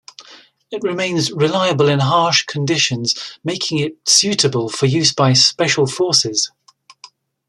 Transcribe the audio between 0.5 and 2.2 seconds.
It remains reliable in